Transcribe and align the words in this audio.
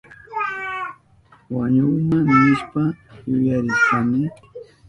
Wañuhuma 1.55 2.17
nishpa 2.31 2.83
yuyarishkani. 3.29 4.19